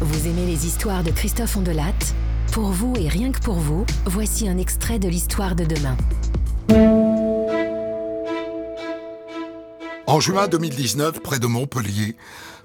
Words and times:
Vous 0.00 0.28
aimez 0.28 0.46
les 0.46 0.64
histoires 0.64 1.02
de 1.02 1.10
Christophe 1.10 1.56
Ondelat? 1.56 1.92
Pour 2.52 2.70
vous 2.70 2.94
et 2.96 3.08
rien 3.08 3.32
que 3.32 3.40
pour 3.40 3.56
vous, 3.56 3.84
voici 4.06 4.48
un 4.48 4.56
extrait 4.56 5.00
de 5.00 5.08
l'histoire 5.08 5.56
de 5.56 5.64
demain. 5.64 5.96
En 10.06 10.20
juin 10.20 10.46
2019, 10.46 11.20
près 11.20 11.40
de 11.40 11.48
Montpellier, 11.48 12.16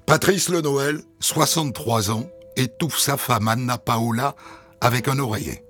Patrice 0.06 0.48
Le 0.48 0.60
Noël, 0.60 1.00
63 1.18 2.12
ans, 2.12 2.24
étouffe 2.54 3.00
sa 3.00 3.16
femme 3.16 3.48
Anna 3.48 3.78
Paola 3.78 4.36
avec 4.80 5.08
un 5.08 5.18
oreiller. 5.18 5.64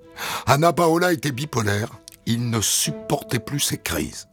Anna 0.45 0.71
Paola 0.71 1.13
était 1.13 1.31
bipolaire, 1.31 1.89
il 2.27 2.51
ne 2.51 2.61
supportait 2.61 3.39
plus 3.39 3.59
ses 3.59 3.79
crises. 3.79 4.27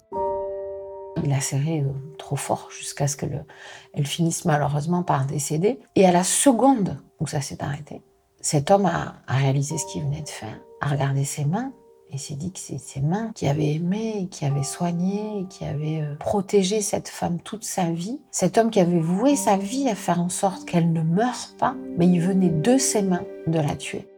Il 1.22 1.32
a 1.32 1.40
serré 1.40 1.84
trop 2.18 2.36
fort 2.36 2.68
jusqu'à 2.76 3.06
ce 3.06 3.16
qu'elle 3.16 3.44
finisse 4.04 4.44
malheureusement 4.44 5.02
par 5.02 5.26
décéder. 5.26 5.78
Et 5.94 6.06
à 6.06 6.12
la 6.12 6.24
seconde 6.24 6.98
où 7.20 7.26
ça 7.26 7.40
s'est 7.40 7.62
arrêté, 7.62 8.02
cet 8.40 8.70
homme 8.70 8.86
a, 8.86 9.14
réalisé 9.28 9.78
ce 9.78 9.86
qu'il 9.86 10.02
venait 10.02 10.22
de 10.22 10.28
faire, 10.28 10.60
a 10.80 10.88
regardé 10.88 11.24
ses 11.24 11.44
mains 11.44 11.72
et 12.10 12.18
s'est 12.18 12.34
dit 12.34 12.52
que 12.52 12.58
c'est 12.58 12.78
ses 12.78 13.00
mains 13.00 13.30
qui 13.34 13.46
avaient 13.48 13.74
aimé, 13.74 14.28
qui 14.30 14.44
avaient 14.44 14.64
soigné, 14.64 15.46
qui 15.48 15.64
avaient 15.64 16.02
euh, 16.02 16.14
protégé 16.16 16.82
cette 16.82 17.08
femme 17.08 17.40
toute 17.40 17.64
sa 17.64 17.90
vie. 17.90 18.20
Cet 18.30 18.58
homme 18.58 18.70
qui 18.70 18.80
avait 18.80 19.00
voué 19.00 19.34
sa 19.36 19.56
vie 19.56 19.88
à 19.88 19.94
faire 19.94 20.20
en 20.20 20.28
sorte 20.28 20.66
qu'elle 20.66 20.92
ne 20.92 21.02
meure 21.02 21.54
pas, 21.58 21.74
mais 21.96 22.06
il 22.06 22.20
venait 22.20 22.50
de 22.50 22.76
ses 22.76 23.02
mains 23.02 23.24
de 23.46 23.58
la 23.58 23.76
tuer. 23.76 24.11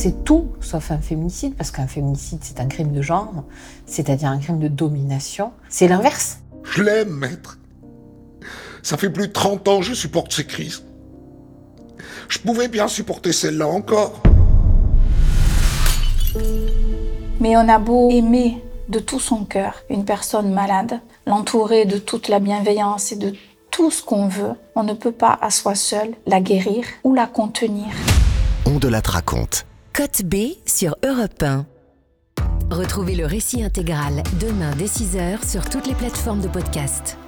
C'est 0.00 0.22
tout 0.22 0.46
sauf 0.60 0.92
un 0.92 0.98
féminicide, 0.98 1.56
parce 1.56 1.72
qu'un 1.72 1.88
féminicide, 1.88 2.38
c'est 2.42 2.60
un 2.60 2.66
crime 2.66 2.92
de 2.92 3.02
genre, 3.02 3.42
c'est-à-dire 3.84 4.28
un 4.28 4.38
crime 4.38 4.60
de 4.60 4.68
domination. 4.68 5.50
C'est 5.68 5.88
l'inverse. 5.88 6.38
Je 6.62 6.84
l'aime, 6.84 7.10
maître. 7.10 7.58
Ça 8.84 8.96
fait 8.96 9.10
plus 9.10 9.26
de 9.26 9.32
30 9.32 9.66
ans 9.66 9.78
que 9.80 9.84
je 9.84 9.94
supporte 9.94 10.32
ces 10.32 10.46
crises. 10.46 10.84
Je 12.28 12.38
pouvais 12.38 12.68
bien 12.68 12.86
supporter 12.86 13.32
celle-là 13.32 13.66
encore. 13.66 14.22
Mais 17.40 17.56
on 17.56 17.68
a 17.68 17.80
beau 17.80 18.08
aimer 18.12 18.62
de 18.88 19.00
tout 19.00 19.18
son 19.18 19.44
cœur 19.44 19.82
une 19.90 20.04
personne 20.04 20.52
malade, 20.54 21.00
l'entourer 21.26 21.86
de 21.86 21.98
toute 21.98 22.28
la 22.28 22.38
bienveillance 22.38 23.10
et 23.10 23.16
de 23.16 23.34
tout 23.72 23.90
ce 23.90 24.04
qu'on 24.04 24.28
veut, 24.28 24.54
on 24.76 24.84
ne 24.84 24.94
peut 24.94 25.10
pas 25.10 25.36
à 25.42 25.50
soi 25.50 25.74
seul 25.74 26.14
la 26.24 26.40
guérir 26.40 26.84
ou 27.02 27.14
la 27.14 27.26
contenir. 27.26 27.88
On 28.64 28.78
de 28.78 28.86
la 28.86 29.00
raconte. 29.00 29.64
Côte 29.98 30.22
B 30.22 30.54
sur 30.64 30.94
Europe 31.04 31.42
1. 31.42 31.66
Retrouvez 32.70 33.16
le 33.16 33.26
récit 33.26 33.64
intégral 33.64 34.22
demain 34.40 34.70
dès 34.76 34.84
6h 34.84 35.44
sur 35.44 35.68
toutes 35.68 35.88
les 35.88 35.94
plateformes 35.94 36.40
de 36.40 36.46
podcast. 36.46 37.18